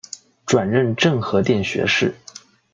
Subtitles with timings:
[0.47, 2.11] 转任政和殿学士。